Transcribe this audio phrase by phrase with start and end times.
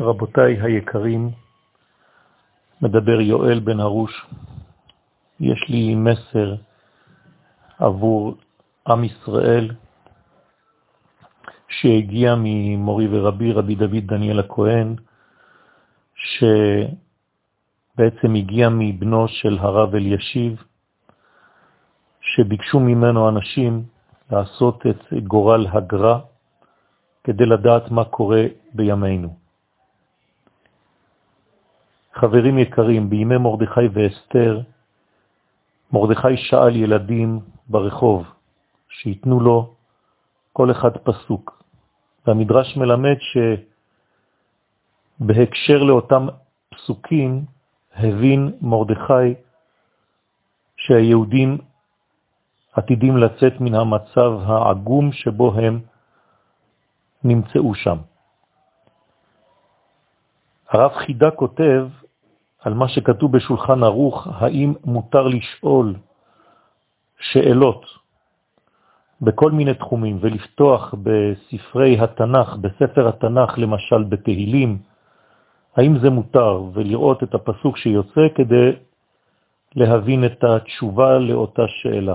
[0.00, 1.30] רבותיי היקרים,
[2.82, 4.26] מדבר יואל בן הרוש.
[5.40, 6.54] יש לי מסר
[7.78, 8.34] עבור
[8.88, 9.70] עם ישראל
[11.68, 14.96] שהגיע ממורי ורבי, רבי דוד דניאל הכהן,
[16.14, 16.94] שבעצם
[18.34, 20.62] הגיע מבנו של הרב אלישיב,
[22.20, 23.82] שביקשו ממנו אנשים
[24.30, 26.20] לעשות את גורל הגרה
[27.24, 28.42] כדי לדעת מה קורה
[28.74, 29.47] בימינו.
[32.14, 34.60] חברים יקרים, בימי מרדכי ואסתר,
[35.92, 38.26] מרדכי שאל ילדים ברחוב
[38.88, 39.74] שיתנו לו
[40.52, 41.62] כל אחד פסוק.
[42.26, 43.16] והמדרש מלמד
[45.20, 46.26] שבהקשר לאותם
[46.70, 47.44] פסוקים
[47.94, 49.34] הבין מרדכי
[50.76, 51.58] שהיהודים
[52.72, 55.80] עתידים לצאת מן המצב העגום שבו הם
[57.24, 57.96] נמצאו שם.
[60.68, 61.88] הרב חידה כותב
[62.64, 65.94] על מה שכתוב בשולחן ערוך, האם מותר לשאול
[67.20, 67.86] שאלות
[69.20, 74.78] בכל מיני תחומים ולפתוח בספרי התנ"ך, בספר התנ"ך למשל בתהילים,
[75.76, 76.62] האם זה מותר?
[76.72, 78.70] ולראות את הפסוק שיוצא כדי
[79.76, 82.14] להבין את התשובה לאותה שאלה.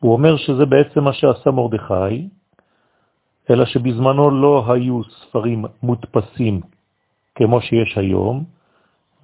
[0.00, 2.28] הוא אומר שזה בעצם מה שעשה מרדכי,
[3.50, 6.60] אלא שבזמנו לא היו ספרים מודפסים
[7.34, 8.44] כמו שיש היום,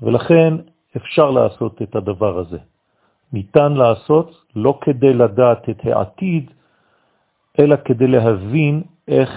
[0.04, 0.54] ולכן
[0.96, 2.58] אפשר לעשות את הדבר הזה.
[3.32, 6.50] ניתן לעשות לא כדי לדעת את העתיד,
[7.58, 9.30] אלא כדי להבין איך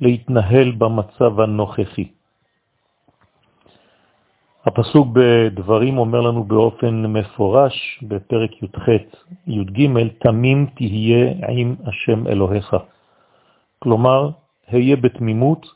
[0.00, 2.08] להתנהל במצב הנוכחי.
[4.64, 8.88] הפסוק בדברים אומר לנו באופן מפורש בפרק י"ח,
[9.46, 9.78] י"ג,
[10.18, 12.76] תמים תהיה עם השם אלוהיך.
[13.78, 14.30] כלומר,
[14.68, 15.66] היה בתמימות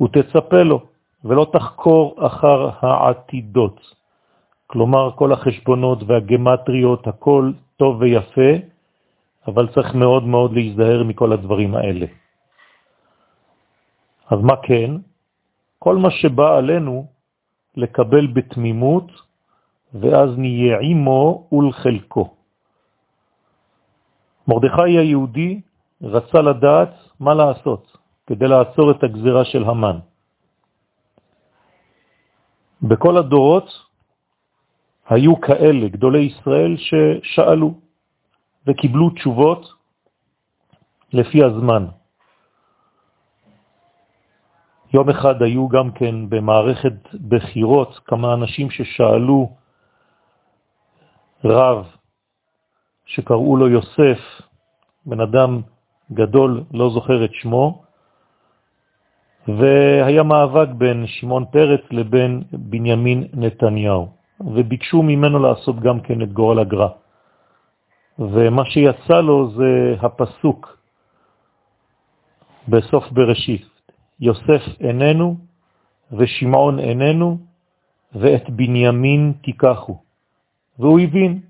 [0.00, 0.82] ותצפה לו,
[1.24, 3.80] ולא תחקור אחר העתידות.
[4.66, 8.52] כלומר, כל החשבונות והגמטריות, הכל טוב ויפה,
[9.46, 12.06] אבל צריך מאוד מאוד להיזהר מכל הדברים האלה.
[14.30, 14.90] אז מה כן?
[15.78, 17.06] כל מה שבא עלינו
[17.76, 19.08] לקבל בתמימות,
[19.94, 22.34] ואז נהיה עמו ולחלקו.
[24.48, 25.60] מרדכי היהודי
[26.02, 27.96] רצה לדעת מה לעשות
[28.26, 29.98] כדי לעצור את הגזירה של המן.
[32.82, 33.68] בכל הדורות
[35.08, 37.74] היו כאלה גדולי ישראל ששאלו
[38.66, 39.72] וקיבלו תשובות
[41.12, 41.86] לפי הזמן.
[44.94, 49.56] יום אחד היו גם כן במערכת בחירות כמה אנשים ששאלו
[51.44, 51.86] רב
[53.06, 54.20] שקראו לו יוסף,
[55.06, 55.62] בן אדם
[56.12, 57.82] גדול, לא זוכר את שמו,
[59.48, 64.08] והיה מאבק בין שמעון פרץ לבין בנימין נתניהו,
[64.40, 66.88] וביקשו ממנו לעשות גם כן את גורל הגרה.
[68.18, 70.78] ומה שיצא לו זה הפסוק
[72.68, 73.66] בסוף בראשית,
[74.20, 75.36] יוסף איננו
[76.12, 77.38] ושמעון איננו
[78.12, 79.98] ואת בנימין תיקחו.
[80.78, 81.40] והוא הבין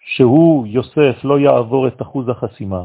[0.00, 2.82] שהוא, יוסף, לא יעבור את אחוז החסימה,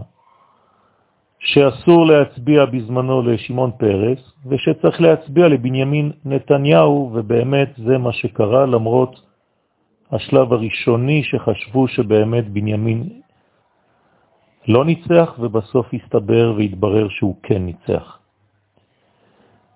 [1.44, 9.22] שאסור להצביע בזמנו לשמעון פרס, ושצריך להצביע לבנימין נתניהו, ובאמת זה מה שקרה, למרות
[10.12, 13.10] השלב הראשוני שחשבו שבאמת בנימין
[14.68, 18.20] לא ניצח, ובסוף הסתבר והתברר שהוא כן ניצח.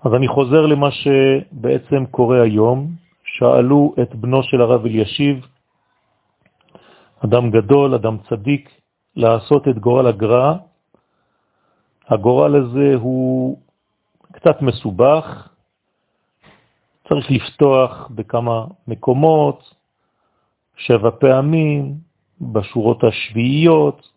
[0.03, 3.07] אז אני חוזר למה שבעצם קורה היום.
[3.27, 5.47] שאלו את בנו של הרב אלישיב,
[7.25, 8.69] אדם גדול, אדם צדיק,
[9.16, 10.53] לעשות את גורל הגרעה
[12.09, 13.57] הגורל הזה הוא
[14.31, 15.50] קצת מסובך,
[17.09, 19.73] צריך לפתוח בכמה מקומות,
[20.78, 21.94] שבע פעמים,
[22.41, 24.09] בשורות השביעיות,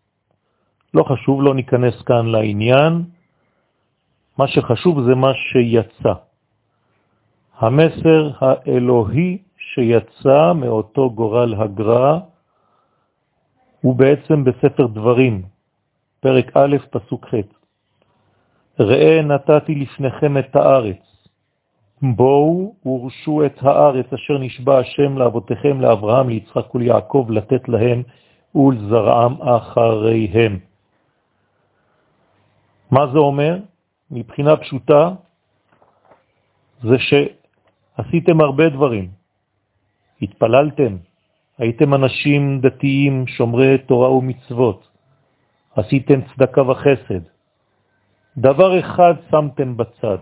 [0.95, 3.05] לא חשוב, לא ניכנס כאן לעניין,
[4.39, 6.15] מה שחשוב זה מה שיצא.
[7.59, 12.19] המסר האלוהי שיצא מאותו גורל הגרע
[13.81, 15.43] הוא בעצם בספר דברים,
[16.21, 17.60] פרק א', פסוק ח'.
[18.81, 21.03] ראה נתתי לפניכם את הארץ.
[22.03, 28.03] בואו ורשו את הארץ אשר נשבע השם לאבותיכם, לאברהם, ליצחק וליעקב, לתת להם
[28.55, 30.59] ולזרעם אחריהם.
[32.91, 33.59] מה זה אומר?
[34.11, 35.11] מבחינה פשוטה,
[36.83, 39.09] זה שעשיתם הרבה דברים.
[40.23, 40.97] התפללתם,
[41.59, 44.89] הייתם אנשים דתיים, שומרי תורה ומצוות,
[45.77, 47.23] עשיתם צדקה וחסד,
[48.39, 50.19] דבר אחד שמתם בצד,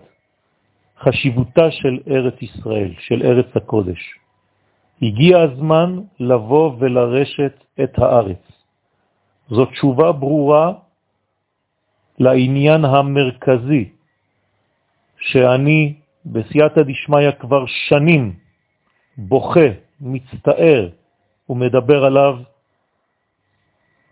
[0.98, 4.18] חשיבותה של ארץ ישראל, של ארץ הקודש.
[5.02, 8.44] הגיע הזמן לבוא ולרשת את הארץ.
[9.48, 10.72] זו תשובה ברורה
[12.18, 13.88] לעניין המרכזי
[15.18, 15.94] שאני
[16.26, 18.36] בסייעתא דשמיא כבר שנים
[19.16, 19.68] בוכה,
[20.00, 20.88] מצטער
[21.48, 22.38] ומדבר עליו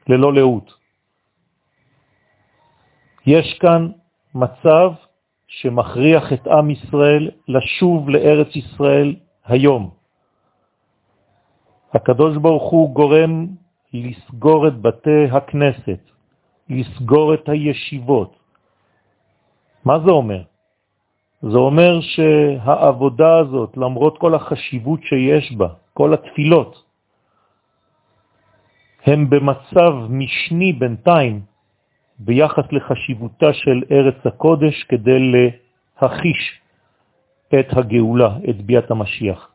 [0.09, 0.76] ללא לאות.
[3.27, 3.91] יש כאן
[4.35, 4.93] מצב
[5.49, 9.91] שמכריח את עם ישראל לשוב לארץ ישראל היום.
[11.95, 13.47] הקדוש ברוך הוא גורם
[13.93, 16.01] לסגור את בתי הכנסת,
[16.69, 18.37] לסגור את הישיבות.
[19.85, 20.43] מה זה אומר?
[21.43, 26.85] זה אומר שהעבודה הזאת, למרות כל החשיבות שיש בה, כל התפילות,
[29.07, 31.56] הם במצב משני בינתיים
[32.19, 36.61] ביחס לחשיבותה של ארץ הקודש כדי להכיש
[37.61, 39.51] את הגאולה, את ביאת המשיח.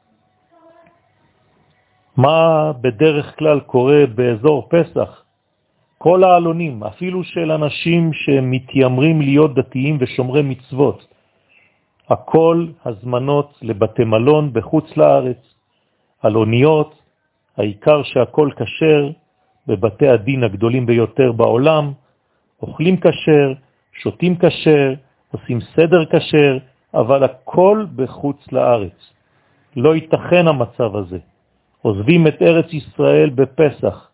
[2.18, 5.24] מה בדרך כלל קורה באזור פסח?
[5.98, 11.08] כל העלונים, אפילו של אנשים שמתיימרים להיות דתיים ושומרי מצוות,
[12.10, 15.42] הכל הזמנות לבתי מלון בחוץ לארץ,
[16.22, 17.02] על אוניות,
[17.58, 19.10] העיקר שהכל כשר
[19.68, 21.92] בבתי הדין הגדולים ביותר בעולם,
[22.62, 23.54] אוכלים כשר,
[23.94, 24.94] שותים כשר,
[25.32, 26.58] עושים סדר כשר,
[26.94, 29.14] אבל הכל בחוץ לארץ.
[29.76, 31.20] לא ייתכן המצב הזה.
[31.82, 34.10] עוזבים את ארץ ישראל בפסח,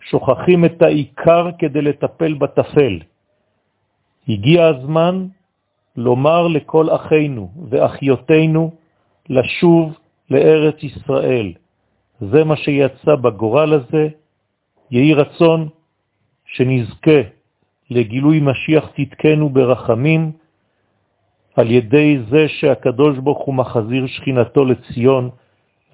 [0.00, 2.98] שוכחים את העיקר כדי לטפל בתפל.
[4.28, 5.26] הגיע הזמן
[5.96, 8.70] לומר לכל אחינו ואחיותינו
[9.28, 9.98] לשוב
[10.30, 11.52] לארץ ישראל.
[12.20, 14.08] זה מה שיצא בגורל הזה.
[14.90, 15.68] יהי רצון
[16.46, 17.20] שנזכה
[17.90, 20.32] לגילוי משיח תתקנו ברחמים,
[21.56, 25.30] על ידי זה שהקדוש ברוך הוא מחזיר שכינתו לציון,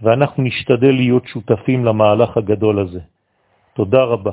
[0.02, 3.00] ואנחנו נשתדל להיות שותפים למהלך הגדול הזה.
[3.74, 4.32] תודה רבה.